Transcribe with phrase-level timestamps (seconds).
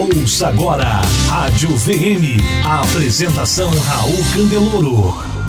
[0.00, 2.40] Ouça agora Rádio VM.
[2.64, 5.39] A apresentação Raul Candeloro.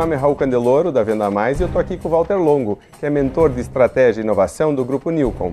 [0.00, 2.78] Nome é Raul Candeloro, da Venda Mais, e eu estou aqui com o Walter Longo,
[2.98, 5.52] que é mentor de estratégia e inovação do Grupo Nilcom.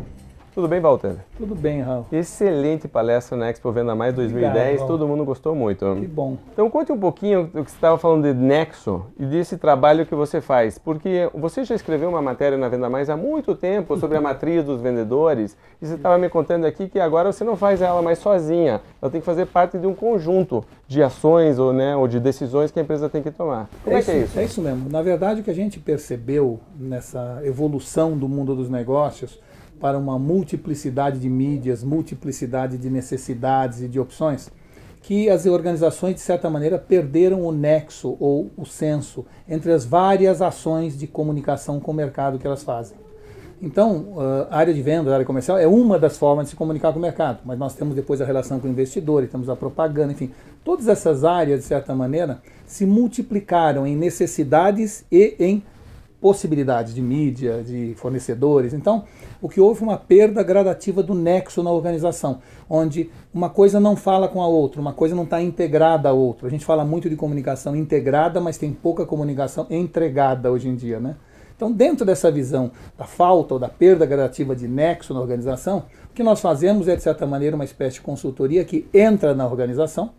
[0.58, 1.18] Tudo bem, Walter?
[1.38, 2.08] Tudo bem, Raul.
[2.12, 5.86] Excelente palestra na Expo Venda Mais 2010, Obrigado, todo mundo gostou muito.
[6.00, 6.36] Que bom.
[6.52, 10.16] Então conte um pouquinho do que você estava falando de Nexo e desse trabalho que
[10.16, 14.18] você faz, porque você já escreveu uma matéria na Venda Mais há muito tempo sobre
[14.18, 17.80] a matriz dos vendedores e você estava me contando aqui que agora você não faz
[17.80, 21.96] ela mais sozinha, ela tem que fazer parte de um conjunto de ações ou, né,
[21.96, 23.70] ou de decisões que a empresa tem que tomar.
[23.84, 24.40] Como é, é, isso, que é isso?
[24.40, 24.90] É isso mesmo.
[24.90, 29.40] Na verdade, o que a gente percebeu nessa evolução do mundo dos negócios
[29.80, 34.50] para uma multiplicidade de mídias, multiplicidade de necessidades e de opções,
[35.02, 40.42] que as organizações, de certa maneira, perderam o nexo ou o senso entre as várias
[40.42, 42.98] ações de comunicação com o mercado que elas fazem.
[43.62, 44.14] Então,
[44.52, 47.00] a área de venda, a área comercial, é uma das formas de se comunicar com
[47.00, 50.32] o mercado, mas nós temos depois a relação com o investidor, temos a propaganda, enfim.
[50.64, 55.64] Todas essas áreas, de certa maneira, se multiplicaram em necessidades e em
[56.20, 58.74] possibilidades de mídia, de fornecedores.
[58.74, 59.04] Então,
[59.42, 64.28] o que houve uma perda gradativa do nexo na organização, onde uma coisa não fala
[64.28, 66.48] com a outra, uma coisa não está integrada à outra.
[66.48, 71.00] A gente fala muito de comunicação integrada, mas tem pouca comunicação entregada hoje em dia,
[71.00, 71.16] né?
[71.56, 76.14] Então, dentro dessa visão da falta ou da perda gradativa de nexo na organização, o
[76.14, 80.12] que nós fazemos é, de certa maneira, uma espécie de consultoria que entra na organização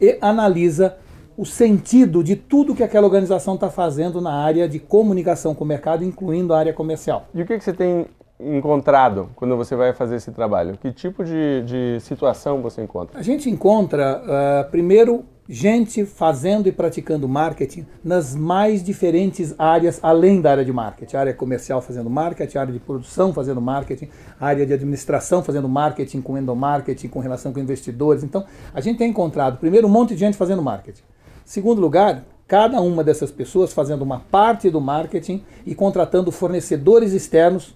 [0.00, 0.96] e analisa
[1.40, 5.66] o sentido de tudo que aquela organização está fazendo na área de comunicação com o
[5.66, 7.28] mercado, incluindo a área comercial.
[7.34, 8.04] E o que, que você tem
[8.38, 10.76] encontrado quando você vai fazer esse trabalho?
[10.76, 13.18] Que tipo de, de situação você encontra?
[13.18, 20.42] A gente encontra, uh, primeiro, gente fazendo e praticando marketing nas mais diferentes áreas além
[20.42, 21.16] da área de marketing.
[21.16, 25.42] A área comercial fazendo marketing, a área de produção fazendo marketing, a área de administração
[25.42, 28.22] fazendo marketing com endomarketing, com relação com investidores.
[28.22, 28.44] Então,
[28.74, 31.02] a gente tem encontrado, primeiro, um monte de gente fazendo marketing.
[31.44, 37.74] Segundo lugar, cada uma dessas pessoas fazendo uma parte do marketing e contratando fornecedores externos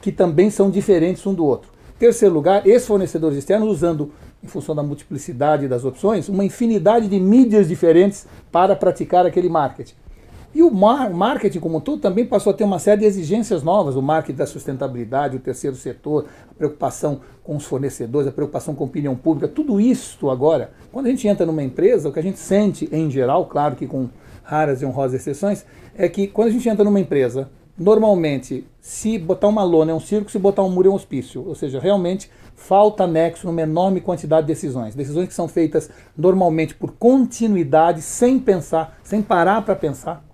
[0.00, 1.70] que também são diferentes um do outro.
[1.98, 4.12] Terceiro lugar, esses fornecedores externos usando,
[4.44, 9.94] em função da multiplicidade das opções, uma infinidade de mídias diferentes para praticar aquele marketing.
[10.56, 13.94] E o marketing como um todo também passou a ter uma série de exigências novas,
[13.94, 18.84] o marketing da sustentabilidade, o terceiro setor, a preocupação com os fornecedores, a preocupação com
[18.84, 22.22] a opinião pública, tudo isso agora, quando a gente entra numa empresa, o que a
[22.22, 24.08] gente sente em geral, claro que com
[24.42, 29.48] raras e honrosas exceções, é que quando a gente entra numa empresa, normalmente, se botar
[29.48, 31.46] uma lona é um circo, se botar um muro é um hospício.
[31.46, 34.94] Ou seja, realmente falta nexo numa enorme quantidade de decisões.
[34.94, 40.25] Decisões que são feitas normalmente por continuidade, sem pensar, sem parar para pensar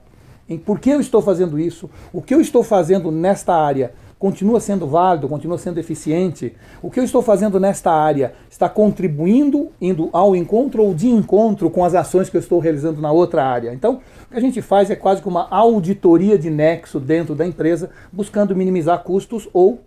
[0.52, 4.60] em por que eu estou fazendo isso, o que eu estou fazendo nesta área continua
[4.60, 10.10] sendo válido, continua sendo eficiente, o que eu estou fazendo nesta área está contribuindo, indo
[10.12, 13.74] ao encontro ou de encontro com as ações que eu estou realizando na outra área.
[13.74, 17.44] Então, o que a gente faz é quase que uma auditoria de nexo dentro da
[17.44, 19.80] empresa, buscando minimizar custos ou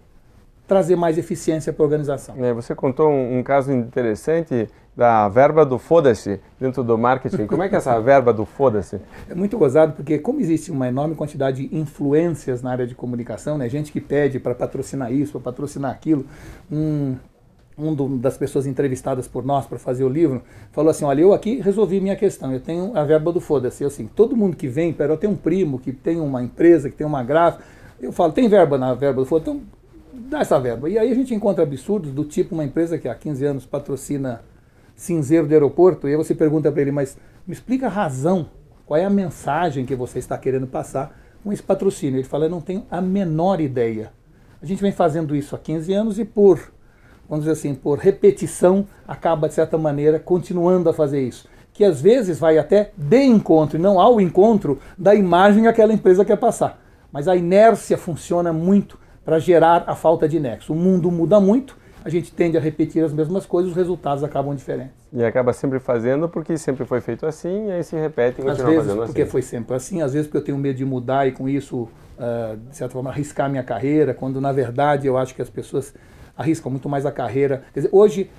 [0.68, 2.36] trazer mais eficiência para a organização.
[2.44, 7.48] É, você contou um, um caso interessante da verba do foda-se dentro do marketing.
[7.48, 9.00] Como é que é essa verba do foda-se?
[9.30, 13.58] É muito gozado porque como existe uma enorme quantidade de influências na área de comunicação,
[13.58, 13.68] né?
[13.68, 16.26] Gente que pede para patrocinar isso, para patrocinar aquilo.
[16.72, 17.16] Um,
[17.78, 21.34] um do, das pessoas entrevistadas por nós para fazer o livro falou assim: Olha, eu
[21.34, 23.84] aqui resolvi minha questão, eu tenho a verba do foda-se.
[23.84, 26.96] Assim, todo mundo que vem, pera, eu tenho um primo que tem uma empresa, que
[26.96, 27.66] tem uma gráfica.
[28.02, 29.52] Eu falo: tem verba na verba do foda-se?
[29.52, 29.62] Então
[30.16, 30.90] dá essa verba.
[30.90, 34.42] E aí a gente encontra absurdos do tipo uma empresa que há 15 anos patrocina
[34.96, 38.48] cinzeiro do aeroporto, e aí você pergunta para ele, mas me explica a razão,
[38.86, 42.18] qual é a mensagem que você está querendo passar com esse patrocínio.
[42.18, 44.12] Ele fala, eu não tenho a menor ideia.
[44.62, 46.72] A gente vem fazendo isso há 15 anos e por,
[47.30, 51.48] vamos dizer assim, por repetição, acaba de certa maneira continuando a fazer isso.
[51.74, 55.94] Que às vezes vai até de encontro e não ao encontro da imagem que aquela
[55.94, 56.82] empresa quer passar.
[57.12, 60.72] Mas a inércia funciona muito para gerar a falta de nexo.
[60.72, 61.76] O mundo muda muito
[62.06, 64.94] a gente tende a repetir as mesmas coisas, os resultados acabam diferentes.
[65.12, 68.58] E acaba sempre fazendo porque sempre foi feito assim, e aí se repete e às
[68.58, 69.32] continua vezes, fazendo porque assim.
[69.32, 71.90] foi sempre assim, às vezes porque eu tenho medo de mudar e com isso,
[72.20, 75.96] uh, de certa forma, arriscar minha carreira, quando na verdade eu acho que as pessoas
[76.38, 77.64] arriscam muito mais a carreira.
[77.74, 78.30] Quer dizer, hoje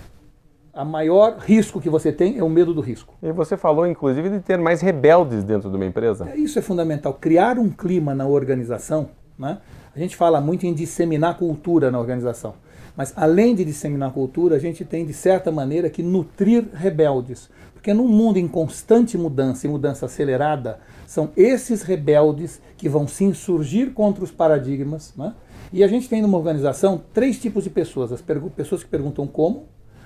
[0.73, 3.15] a maior risco que você tem é o medo do risco.
[3.21, 6.29] E você falou, inclusive, de ter mais rebeldes dentro de uma empresa.
[6.31, 7.15] É, isso é fundamental.
[7.15, 9.09] Criar um clima na organização.
[9.39, 9.59] Né?
[9.96, 12.54] A gente fala muito em disseminar cultura na organização.
[12.94, 17.48] Mas além de disseminar cultura, a gente tem, de certa maneira, que nutrir rebeldes.
[17.72, 23.25] Porque num mundo em constante mudança e mudança acelerada, são esses rebeldes que vão se
[23.25, 25.14] insurgir contra os paradigmas.
[25.16, 25.34] Né?
[25.72, 29.64] E a gente tem numa organização três tipos de pessoas: as pessoas que perguntam como,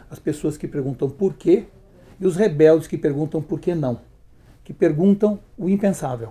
[0.08, 1.64] as pessoas que perguntam por quê
[2.20, 3.98] e os rebeldes que perguntam por que não,
[4.62, 6.28] que perguntam o impensável.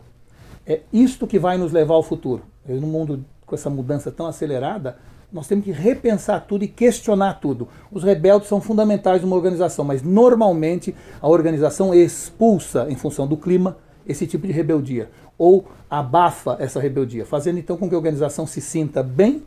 [0.65, 2.44] É isto que vai nos levar ao futuro.
[2.65, 4.98] No mundo com essa mudança tão acelerada,
[5.31, 7.68] nós temos que repensar tudo e questionar tudo.
[7.92, 13.78] Os rebeldes são fundamentais numa organização, mas normalmente a organização expulsa, em função do clima,
[14.07, 18.62] esse tipo de rebeldia, ou abafa essa rebeldia, fazendo então com que a organização se
[18.62, 19.44] sinta bem,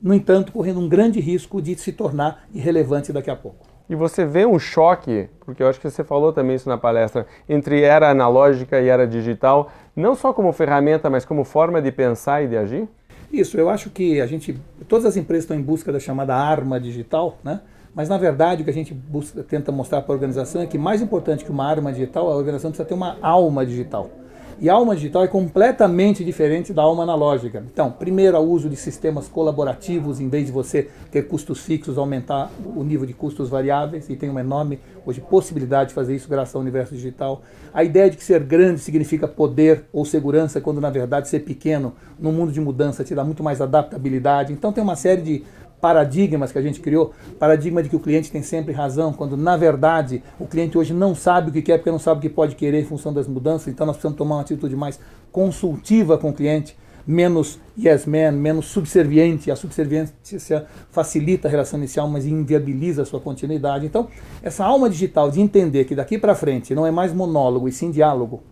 [0.00, 3.66] no entanto, correndo um grande risco de se tornar irrelevante daqui a pouco.
[3.88, 7.26] E você vê um choque, porque eu acho que você falou também isso na palestra,
[7.48, 12.42] entre era analógica e era digital, não só como ferramenta, mas como forma de pensar
[12.44, 12.88] e de agir?
[13.32, 14.58] Isso, eu acho que a gente,
[14.88, 17.60] todas as empresas estão em busca da chamada arma digital, né?
[17.94, 20.78] Mas na verdade o que a gente busca, tenta mostrar para a organização é que
[20.78, 24.10] mais importante que uma arma digital, a organização precisa ter uma alma digital.
[24.60, 27.62] E a alma digital é completamente diferente da alma analógica.
[27.72, 32.50] Então, primeiro, o uso de sistemas colaborativos, em vez de você ter custos fixos, aumentar
[32.74, 36.56] o nível de custos variáveis, e tem uma enorme hoje possibilidade de fazer isso graças
[36.56, 37.40] ao universo digital.
[37.72, 41.92] A ideia de que ser grande significa poder ou segurança, quando na verdade ser pequeno,
[42.18, 44.52] num mundo de mudança, te dá muito mais adaptabilidade.
[44.52, 45.44] Então, tem uma série de
[45.80, 49.56] paradigmas que a gente criou, paradigma de que o cliente tem sempre razão, quando na
[49.56, 52.54] verdade o cliente hoje não sabe o que quer porque não sabe o que pode
[52.54, 54.98] querer em função das mudanças, então nós precisamos tomar uma atitude mais
[55.30, 56.76] consultiva com o cliente,
[57.06, 59.50] menos yes man, menos subserviente.
[59.50, 63.86] A subserviência facilita a relação inicial, mas inviabiliza a sua continuidade.
[63.86, 64.08] Então,
[64.42, 67.90] essa alma digital de entender que daqui para frente não é mais monólogo e sim
[67.90, 68.42] diálogo,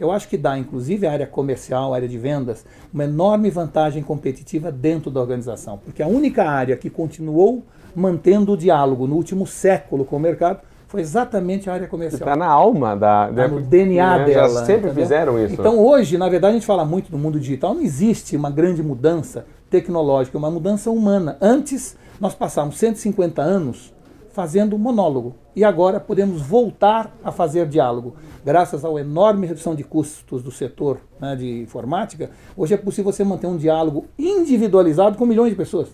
[0.00, 4.02] eu acho que dá, inclusive, à área comercial, à área de vendas, uma enorme vantagem
[4.02, 7.62] competitiva dentro da organização, porque a única área que continuou
[7.94, 12.20] mantendo o diálogo no último século com o mercado foi exatamente a área comercial.
[12.20, 14.24] Está na alma da, tá no DNA né?
[14.24, 14.48] dela.
[14.48, 15.02] Já sempre entendeu?
[15.04, 15.54] fizeram isso.
[15.54, 18.82] Então hoje, na verdade, a gente fala muito do mundo digital, não existe uma grande
[18.82, 21.36] mudança tecnológica, uma mudança humana.
[21.40, 23.92] Antes, nós passamos 150 anos
[24.32, 25.34] fazendo monólogo.
[25.54, 28.14] E agora podemos voltar a fazer diálogo.
[28.44, 33.24] Graças à enorme redução de custos do setor né, de informática, hoje é possível você
[33.24, 35.88] manter um diálogo individualizado com milhões de pessoas.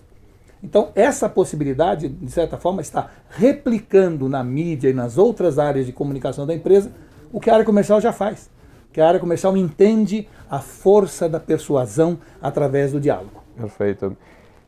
[0.63, 5.91] Então, essa possibilidade, de certa forma, está replicando na mídia e nas outras áreas de
[5.91, 6.91] comunicação da empresa
[7.31, 8.49] o que a área comercial já faz.
[8.91, 13.43] Que a área comercial entende a força da persuasão através do diálogo.
[13.55, 14.17] Perfeito.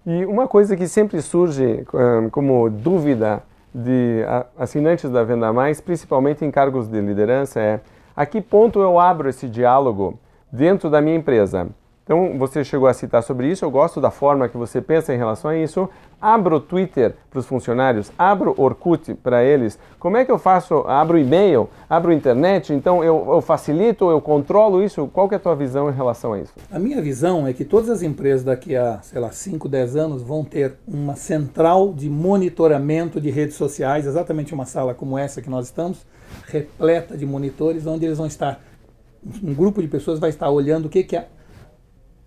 [0.06, 3.44] E uma coisa que sempre surge um, como dúvida
[3.74, 4.24] de
[4.58, 7.80] assinantes da Venda Mais, principalmente em cargos de liderança, é
[8.16, 10.20] a que ponto eu abro esse diálogo
[10.52, 11.68] dentro da minha empresa?
[12.10, 15.18] Então, você chegou a citar sobre isso, eu gosto da forma que você pensa em
[15.18, 15.88] relação a isso.
[16.20, 19.78] Abro o Twitter para os funcionários, abro Orkut para eles.
[20.00, 20.80] Como é que eu faço?
[20.88, 25.08] Abro e-mail, abro internet, então eu, eu facilito, eu controlo isso?
[25.14, 26.52] Qual é a tua visão em relação a isso?
[26.72, 30.24] A minha visão é que todas as empresas daqui a, sei lá, 5, 10 anos
[30.24, 35.50] vão ter uma central de monitoramento de redes sociais, exatamente uma sala como essa que
[35.50, 36.08] nós estamos,
[36.48, 38.60] repleta de monitores, onde eles vão estar,
[39.44, 41.16] um grupo de pessoas vai estar olhando o que, que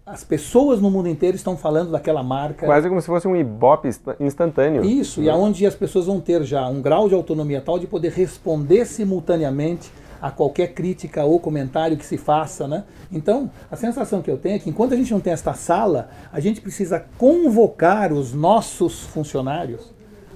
[0.04, 2.66] as pessoas no mundo inteiro estão falando daquela marca.
[2.66, 3.88] Quase como se fosse um ibope
[4.18, 4.84] instantâneo.
[4.84, 8.10] Isso, e aonde as pessoas vão ter já um grau de autonomia tal de poder
[8.10, 12.84] responder simultaneamente a qualquer crítica ou comentário que se faça, né?
[13.10, 16.10] Então, a sensação que eu tenho é que enquanto a gente não tem esta sala,
[16.32, 19.92] a gente precisa convocar os nossos funcionários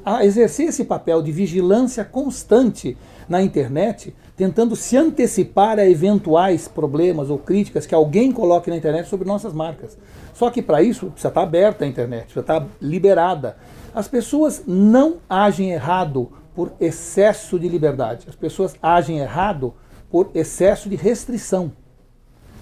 [0.06, 2.96] a exercer esse papel de vigilância constante
[3.28, 9.08] na internet, tentando se antecipar a eventuais problemas ou críticas que alguém coloque na internet
[9.08, 9.98] sobre nossas marcas.
[10.32, 13.56] Só que para isso precisa estar aberta a internet, precisa estar liberada.
[13.92, 18.26] As pessoas não agem errado por excesso de liberdade.
[18.28, 19.74] As pessoas agem errado
[20.08, 21.72] por excesso de restrição.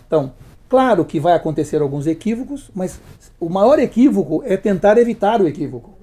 [0.07, 0.33] Então,
[0.67, 2.99] claro que vai acontecer alguns equívocos, mas
[3.39, 5.94] o maior equívoco é tentar evitar o equívoco.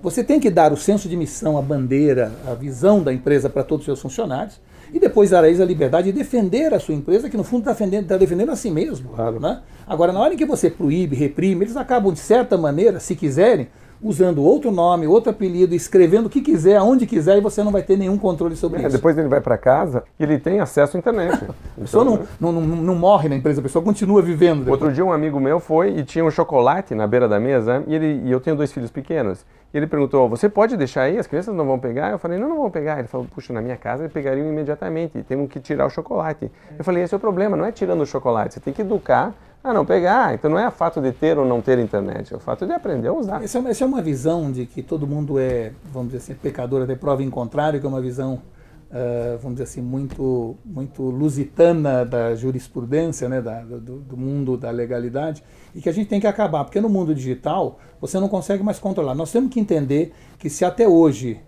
[0.00, 3.64] Você tem que dar o senso de missão, a bandeira, a visão da empresa para
[3.64, 4.60] todos os seus funcionários
[4.92, 7.62] e depois dar a eles a liberdade de defender a sua empresa, que no fundo
[7.62, 9.10] está defendendo, tá defendendo a si mesmo.
[9.10, 9.40] Claro.
[9.40, 9.60] Né?
[9.86, 13.68] Agora, na hora em que você proíbe, reprime, eles acabam, de certa maneira, se quiserem,
[14.02, 17.82] usando outro nome, outro apelido, escrevendo o que quiser, aonde quiser, e você não vai
[17.82, 18.96] ter nenhum controle sobre é, isso.
[18.96, 21.44] Depois ele vai para casa e ele tem acesso à internet.
[21.76, 24.60] a pessoa não, não, não, não, morre na empresa, a pessoa continua vivendo.
[24.60, 24.80] Depois.
[24.80, 27.94] Outro dia um amigo meu foi e tinha um chocolate na beira da mesa, e,
[27.94, 29.44] ele, e eu tenho dois filhos pequenos.
[29.72, 31.18] E ele perguntou: Você pode deixar aí?
[31.18, 32.10] As crianças não vão pegar?
[32.10, 32.98] Eu falei: Não, não vão pegar.
[32.98, 35.22] Ele falou: Puxa, na minha casa eles pegariam imediatamente.
[35.22, 36.50] Temos que tirar o chocolate.
[36.78, 38.54] Eu falei: Esse é o problema, não é tirando o chocolate.
[38.54, 40.34] Você tem que educar Ah, não pegar.
[40.34, 42.72] Então não é o fato de ter ou não ter internet, é o fato de
[42.72, 43.42] aprender a usar.
[43.42, 46.82] Essa, é essa é uma visão de que todo mundo é, vamos dizer assim, pecador
[46.82, 48.40] até prova em contrário, que é uma visão
[48.88, 54.70] Uh, vamos dizer assim, muito, muito lusitana da jurisprudência, né, da, do, do, mundo da
[54.70, 58.62] legalidade, e que a gente tem que acabar, porque no mundo digital você não consegue
[58.62, 59.14] mais controlar.
[59.14, 61.38] Nós temos que entender que se até hoje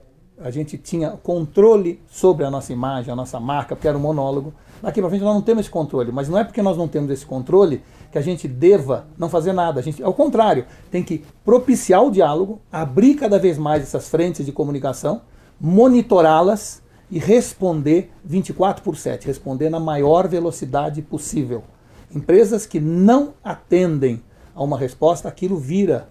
[0.43, 4.53] a gente tinha controle sobre a nossa imagem, a nossa marca, porque era um monólogo,
[4.83, 7.11] daqui para frente nós não temos esse controle, mas não é porque nós não temos
[7.11, 9.81] esse controle que a gente deva não fazer nada.
[9.81, 14.47] A gente, ao contrário, tem que propiciar o diálogo, abrir cada vez mais essas frentes
[14.47, 15.23] de comunicação,
[15.61, 21.63] monitorá-las e responder 24 por 7, responder na maior velocidade possível.
[22.15, 24.23] Empresas que não atendem
[24.55, 26.09] a uma resposta, aquilo vira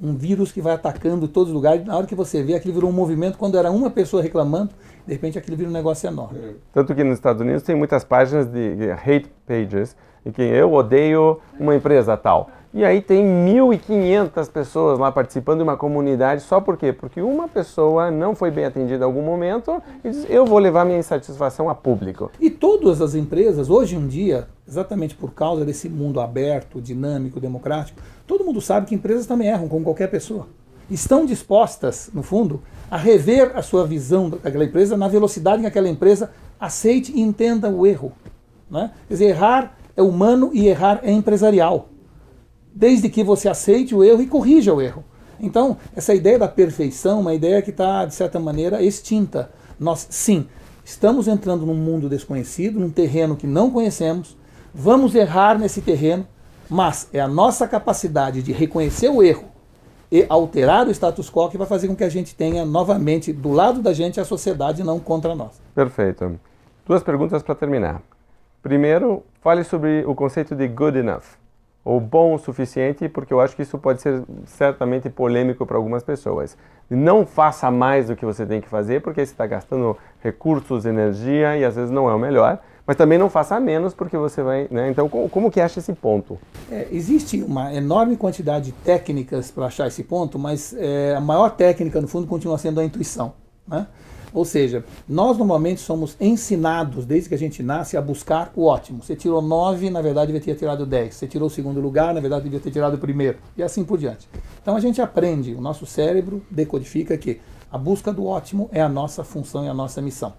[0.00, 1.84] um vírus que vai atacando todos os lugares.
[1.84, 3.36] Na hora que você vê, aquilo virou um movimento.
[3.36, 4.70] Quando era uma pessoa reclamando,
[5.06, 6.56] de repente aquilo vira um negócio enorme.
[6.72, 11.40] Tanto que nos Estados Unidos tem muitas páginas de hate pages, em que eu odeio
[11.58, 12.50] uma empresa tal.
[12.74, 16.92] E aí tem 1.500 pessoas lá participando de uma comunidade só por quê?
[16.92, 20.84] Porque uma pessoa não foi bem atendida em algum momento e diz, eu vou levar
[20.84, 22.30] minha insatisfação a público.
[22.38, 28.02] E todas as empresas, hoje em dia, exatamente por causa desse mundo aberto, dinâmico, democrático,
[28.26, 30.46] todo mundo sabe que empresas também erram, como qualquer pessoa.
[30.90, 35.88] Estão dispostas, no fundo, a rever a sua visão daquela empresa na velocidade que aquela
[35.88, 38.12] empresa aceite e entenda o erro.
[38.70, 38.90] Né?
[39.08, 41.88] Quer dizer, errar é humano e errar é empresarial
[42.78, 45.02] desde que você aceite o erro e corrija o erro.
[45.40, 49.50] Então, essa ideia da perfeição uma ideia que está, de certa maneira, extinta.
[49.80, 50.46] Nós, sim,
[50.84, 54.36] estamos entrando num mundo desconhecido, num terreno que não conhecemos,
[54.72, 56.24] vamos errar nesse terreno,
[56.70, 59.48] mas é a nossa capacidade de reconhecer o erro
[60.10, 63.50] e alterar o status quo que vai fazer com que a gente tenha novamente do
[63.50, 65.60] lado da gente a sociedade não contra nós.
[65.74, 66.38] Perfeito.
[66.86, 68.00] Duas perguntas para terminar.
[68.62, 71.24] Primeiro, fale sobre o conceito de good enough
[71.88, 76.02] ou bom o suficiente, porque eu acho que isso pode ser certamente polêmico para algumas
[76.02, 76.54] pessoas.
[76.90, 81.56] Não faça mais do que você tem que fazer, porque você está gastando recursos, energia
[81.56, 82.60] e às vezes não é o melhor.
[82.86, 84.68] Mas também não faça menos, porque você vai.
[84.70, 84.90] Né?
[84.90, 86.38] Então, como, como, que acha esse ponto?
[86.70, 91.50] É, existe uma enorme quantidade de técnicas para achar esse ponto, mas é, a maior
[91.52, 93.32] técnica, no fundo, continua sendo a intuição.
[93.66, 93.86] Né?
[94.32, 99.02] Ou seja, nós normalmente somos ensinados, desde que a gente nasce, a buscar o ótimo.
[99.02, 101.14] Você tirou 9, na verdade devia ter tirado 10.
[101.14, 103.38] Você tirou o segundo lugar, na verdade devia ter tirado o primeiro.
[103.56, 104.28] E assim por diante.
[104.60, 108.88] Então a gente aprende, o nosso cérebro decodifica que a busca do ótimo é a
[108.88, 110.34] nossa função e a nossa missão.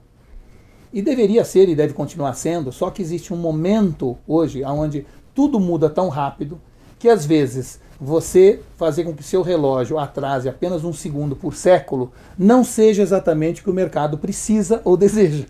[0.92, 5.06] E deveria ser e deve continuar sendo, só que existe um momento hoje onde
[5.36, 6.60] tudo muda tão rápido
[7.00, 12.12] que às vezes você fazer com que seu relógio atrase apenas um segundo por século
[12.38, 15.46] não seja exatamente o que o mercado precisa ou deseja.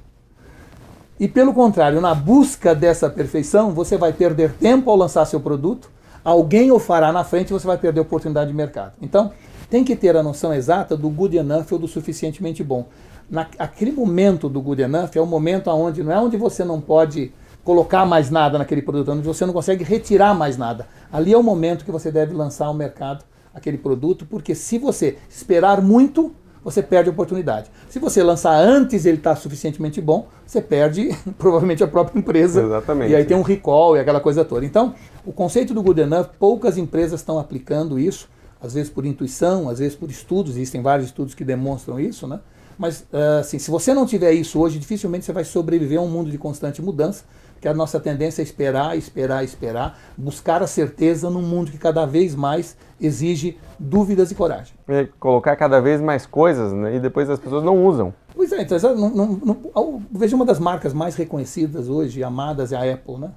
[1.19, 5.91] E pelo contrário, na busca dessa perfeição, você vai perder tempo ao lançar seu produto,
[6.23, 8.93] alguém o fará na frente e você vai perder oportunidade de mercado.
[9.01, 9.31] Então,
[9.69, 12.87] tem que ter a noção exata do good enough ou do suficientemente bom.
[13.29, 17.31] Naquele momento do good enough é o momento onde não é onde você não pode
[17.63, 20.87] colocar mais nada naquele produto, onde você não consegue retirar mais nada.
[21.11, 23.23] Ali é o momento que você deve lançar ao mercado
[23.53, 27.69] aquele produto, porque se você esperar muito, você perde a oportunidade.
[27.89, 32.61] Se você lançar antes ele está suficientemente bom, você perde provavelmente a própria empresa.
[32.61, 33.11] Exatamente.
[33.11, 34.65] E aí tem um recall e aquela coisa toda.
[34.65, 34.93] Então,
[35.25, 38.29] o conceito do good enough, poucas empresas estão aplicando isso,
[38.61, 42.39] às vezes por intuição, às vezes por estudos, existem vários estudos que demonstram isso, né?
[42.77, 46.07] Mas, ah, assim, se você não tiver isso hoje, dificilmente você vai sobreviver a um
[46.07, 47.25] mundo de constante mudança,
[47.59, 52.05] que a nossa tendência é esperar, esperar, esperar, buscar a certeza num mundo que cada
[52.05, 54.73] vez mais exige dúvidas e coragem.
[54.87, 58.13] É colocar cada vez mais coisas né, e depois as pessoas não usam.
[58.35, 62.77] Pois é, então, não, não, não, veja uma das marcas mais reconhecidas hoje, amadas, é
[62.77, 63.17] a Apple.
[63.17, 63.31] Né?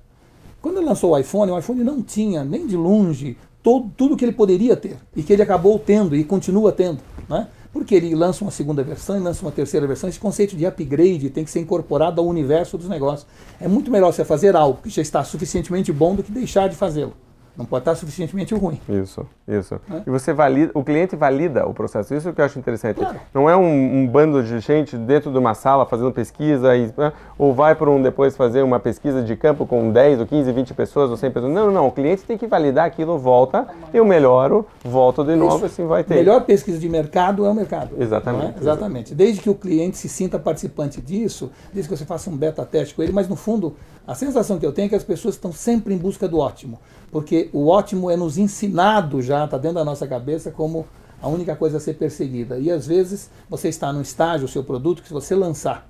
[0.61, 4.25] Quando ele lançou o iPhone, o iPhone não tinha nem de longe todo, tudo que
[4.25, 7.01] ele poderia ter e que ele acabou tendo e continua tendo.
[7.29, 7.49] Né?
[7.73, 10.09] Porque ele lança uma segunda versão e lança uma terceira versão.
[10.09, 13.27] Esse conceito de upgrade tem que ser incorporado ao universo dos negócios.
[13.59, 16.77] É muito melhor você fazer algo que já está suficientemente bom do que deixar de
[16.77, 17.15] fazê-lo.
[17.57, 18.81] Não pode estar suficientemente ruim.
[18.89, 19.75] Isso, isso.
[19.91, 20.03] É?
[20.07, 22.15] E você valida, o cliente valida o processo.
[22.15, 22.97] Isso que eu acho interessante.
[22.97, 23.21] Claro.
[23.35, 27.13] Não é um, um, bando de gente dentro de uma sala fazendo pesquisa e, né,
[27.37, 30.75] ou vai para um depois fazer uma pesquisa de campo com 10 ou 15, 20
[30.75, 31.53] pessoas ou 100 pessoas.
[31.53, 35.67] Não, não, O cliente tem que validar aquilo, volta, eu melhoro, volto de novo, Isso.
[35.67, 36.15] assim vai ter.
[36.15, 37.97] Melhor pesquisa de mercado é o mercado.
[37.99, 38.57] Exatamente.
[38.57, 38.61] É?
[38.61, 39.15] Exatamente.
[39.15, 42.95] Desde que o cliente se sinta participante disso, desde que você faça um beta teste
[42.95, 45.53] com ele, mas no fundo, a sensação que eu tenho é que as pessoas estão
[45.53, 46.79] sempre em busca do ótimo
[47.13, 50.87] porque o ótimo é nos ensinado já, está dentro da nossa cabeça como
[51.21, 52.59] a única coisa a ser perseguida.
[52.59, 55.89] E às vezes você está no estágio, o seu produto, que se você lançar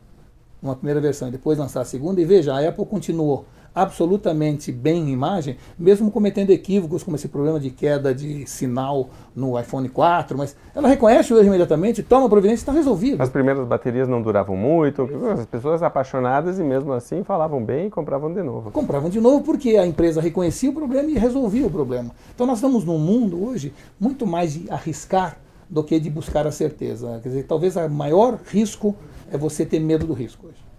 [0.63, 3.45] uma primeira versão e depois lançar a segunda, e veja, a Apple continuou
[3.75, 9.59] absolutamente bem em imagem, mesmo cometendo equívocos como esse problema de queda de sinal no
[9.59, 13.23] iPhone 4, mas ela reconhece o erro imediatamente, toma providência e está resolvido.
[13.23, 17.91] As primeiras baterias não duravam muito, as pessoas apaixonadas e mesmo assim falavam bem e
[17.91, 18.71] compravam de novo.
[18.71, 22.11] Compravam de novo porque a empresa reconhecia o problema e resolvia o problema.
[22.35, 25.39] Então nós estamos num mundo hoje muito mais de arriscar
[25.69, 27.19] do que de buscar a certeza.
[27.23, 28.95] Quer dizer, talvez o maior risco
[29.31, 30.72] é você ter medo do risco hoje.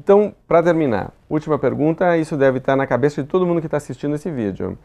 [0.00, 3.76] Então, para terminar, última pergunta, isso deve estar na cabeça de todo mundo que está
[3.76, 4.76] assistindo esse vídeo.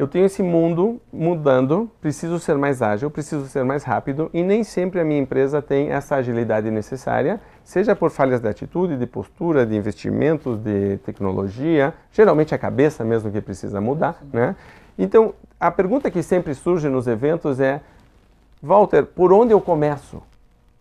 [0.00, 4.64] Eu tenho esse mundo mudando, preciso ser mais ágil, preciso ser mais rápido e nem
[4.64, 9.66] sempre a minha empresa tem essa agilidade necessária, seja por falhas de atitude, de postura,
[9.66, 14.56] de investimentos, de tecnologia, geralmente a cabeça mesmo que precisa mudar, né?
[14.98, 17.82] Então, a pergunta que sempre surge nos eventos é:
[18.62, 20.22] Walter, por onde eu começo?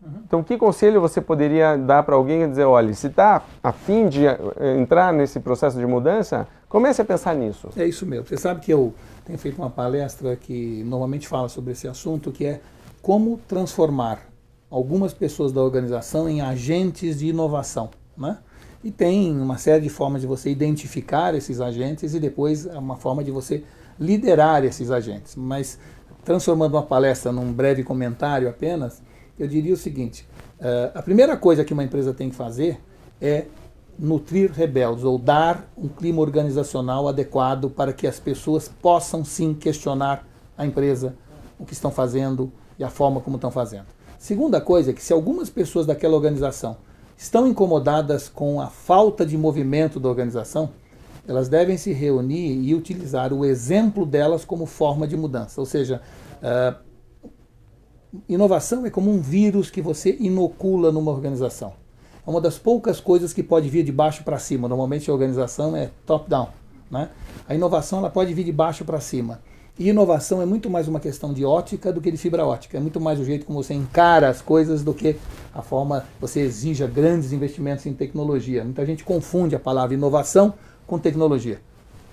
[0.02, 0.22] Uhum.
[0.26, 4.08] Então, que conselho você poderia dar para alguém e dizer, olha, se está a fim
[4.08, 4.38] de eh,
[4.80, 7.70] entrar nesse processo de mudança, comece a pensar nisso.
[7.76, 8.26] É isso mesmo.
[8.26, 8.94] Você sabe que eu
[9.26, 12.62] tenho feito uma palestra que normalmente fala sobre esse assunto, que é
[13.02, 14.20] como transformar
[14.70, 18.38] algumas pessoas da organização em agentes de inovação, né?
[18.82, 23.24] E tem uma série de formas de você identificar esses agentes e depois uma forma
[23.24, 23.64] de você
[24.00, 25.36] liderar esses agentes.
[25.36, 25.78] Mas
[26.24, 29.02] transformando uma palestra num breve comentário apenas,
[29.40, 30.28] eu diria o seguinte:
[30.60, 32.80] uh, a primeira coisa que uma empresa tem que fazer
[33.22, 33.46] é
[33.98, 40.26] nutrir rebeldes ou dar um clima organizacional adequado para que as pessoas possam sim questionar
[40.58, 41.16] a empresa,
[41.58, 43.88] o que estão fazendo e a forma como estão fazendo.
[44.18, 46.78] Segunda coisa é que se algumas pessoas daquela organização
[47.18, 50.70] estão incomodadas com a falta de movimento da organização,
[51.28, 55.60] elas devem se reunir e utilizar o exemplo delas como forma de mudança.
[55.60, 56.02] Ou seja,
[56.42, 56.89] uh,
[58.28, 61.74] inovação é como um vírus que você inocula numa organização.
[62.26, 64.68] É uma das poucas coisas que pode vir de baixo para cima.
[64.68, 66.50] Normalmente a organização é top-down.
[66.90, 67.10] Né?
[67.48, 69.40] A inovação ela pode vir de baixo para cima.
[69.78, 72.78] E inovação é muito mais uma questão de ótica do que de fibra ótica.
[72.78, 75.16] É muito mais o jeito como você encara as coisas do que
[75.54, 78.64] a forma você exija grandes investimentos em tecnologia.
[78.64, 80.54] Muita gente confunde a palavra inovação
[80.86, 81.62] com tecnologia.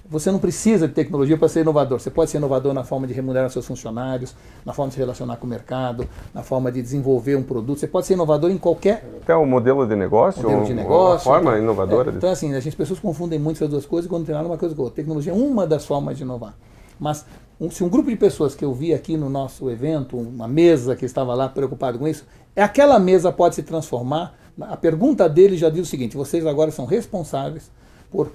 [0.08, 1.98] Você não precisa de tecnologia para ser inovador.
[1.98, 5.36] Você pode ser inovador na forma de remunerar seus funcionários, na forma de se relacionar
[5.36, 7.80] com o mercado, na forma de desenvolver um produto.
[7.80, 9.04] Você pode ser inovador em qualquer.
[9.22, 12.10] Até o modelo de negócio, modelo de negócio, uma forma então, inovadora.
[12.10, 14.82] É, então, assim, as pessoas confundem muito essas duas coisas quando tem uma coisa com
[14.82, 14.96] outra.
[14.96, 16.54] Tecnologia é uma das formas de inovar.
[16.98, 17.26] Mas
[17.60, 20.94] um, se um grupo de pessoas que eu vi aqui no nosso evento, uma mesa
[20.94, 24.34] que estava lá preocupado com isso, é aquela mesa pode se transformar.
[24.60, 27.70] A pergunta dele já diz o seguinte: vocês agora são responsáveis
[28.10, 28.30] por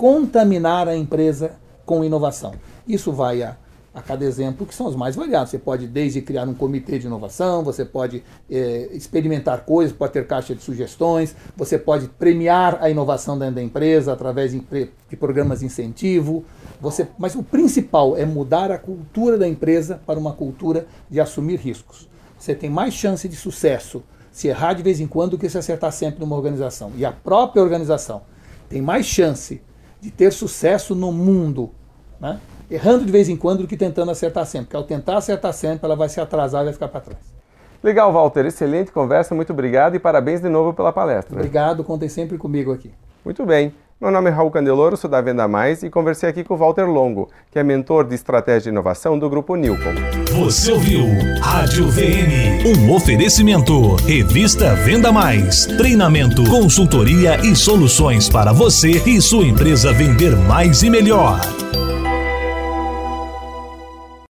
[0.00, 1.52] contaminar a empresa
[1.84, 2.54] com inovação.
[2.88, 3.58] Isso vai a,
[3.92, 5.50] a cada exemplo, que são os mais variados.
[5.50, 10.26] Você pode desde criar um comitê de inovação, você pode é, experimentar coisas, pode ter
[10.26, 14.62] caixa de sugestões, você pode premiar a inovação dentro da empresa através de,
[15.06, 16.46] de programas de incentivo.
[16.80, 21.58] Você, mas o principal é mudar a cultura da empresa para uma cultura de assumir
[21.58, 22.08] riscos.
[22.38, 25.58] Você tem mais chance de sucesso se errar de vez em quando do que se
[25.58, 26.90] acertar sempre numa organização.
[26.96, 28.22] E a própria organização
[28.66, 29.60] tem mais chance
[30.00, 31.70] de ter sucesso no mundo,
[32.18, 32.40] né?
[32.70, 34.66] errando de vez em quando do que tentando acertar sempre.
[34.66, 37.40] Porque ao tentar acertar sempre, ela vai se atrasar e vai ficar para trás.
[37.82, 38.46] Legal, Walter.
[38.46, 39.34] Excelente conversa.
[39.34, 41.34] Muito obrigado e parabéns de novo pela palestra.
[41.34, 41.82] Obrigado.
[41.82, 42.92] Contem sempre comigo aqui.
[43.24, 43.74] Muito bem.
[44.00, 46.86] Meu nome é Raul Candeloro, sou da Venda Mais e conversei aqui com o Walter
[46.86, 49.92] Longo, que é mentor de estratégia de inovação do Grupo Nilcom.
[50.38, 51.04] Você ouviu
[51.42, 53.96] Rádio VM, um oferecimento.
[53.96, 60.88] Revista Venda Mais, treinamento, consultoria e soluções para você e sua empresa vender mais e
[60.88, 61.38] melhor.